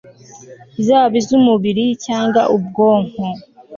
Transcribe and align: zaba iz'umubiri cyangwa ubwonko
zaba 0.85 1.15
iz'umubiri 1.21 1.85
cyangwa 2.05 2.41
ubwonko 2.55 3.23